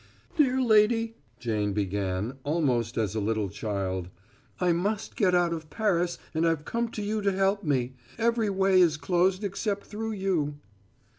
"Dear 0.35 0.59
lady," 0.63 1.13
Jane 1.37 1.73
began, 1.73 2.39
almost 2.43 2.97
as 2.97 3.13
a 3.13 3.19
little 3.19 3.49
child, 3.49 4.09
"I 4.59 4.73
must 4.73 5.15
get 5.15 5.35
out 5.35 5.53
of 5.53 5.69
Paris, 5.69 6.17
and 6.33 6.43
I've 6.43 6.65
come 6.65 6.89
to 6.93 7.03
you 7.03 7.21
to 7.21 7.31
help 7.31 7.63
me. 7.63 7.93
Every 8.17 8.49
way 8.49 8.81
is 8.81 8.97
closed 8.97 9.43
except 9.43 9.85
through 9.85 10.13
you." 10.13 10.55